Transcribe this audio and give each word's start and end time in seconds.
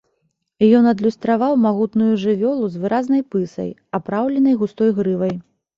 Ён 0.77 0.87
адлюстраваў 0.91 1.53
магутную 1.67 2.09
жывёлу 2.23 2.65
з 2.77 2.85
выразнай 2.87 3.21
пысай, 3.37 3.71
апраўленай 4.01 4.53
густой 4.65 4.91
грывай. 5.01 5.33